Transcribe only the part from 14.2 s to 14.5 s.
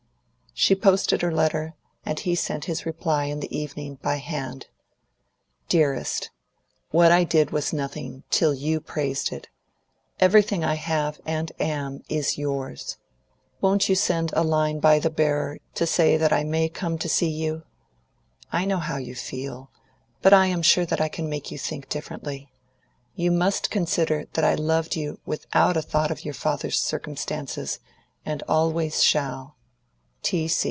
a